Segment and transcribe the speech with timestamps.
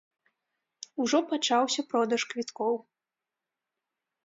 [1.05, 2.75] Ужо пачаўся продаж квіткоў.